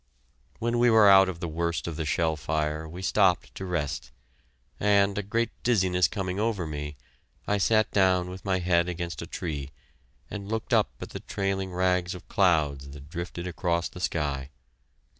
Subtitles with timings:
[0.57, 4.09] When we were out of the worst of the shell fire, we stopped to rest,
[4.79, 6.95] and, a great dizziness coming over me,
[7.45, 9.69] I sat down with my head against a tree,
[10.31, 14.49] and looked up at the trailing rags of clouds that drifted across the sky.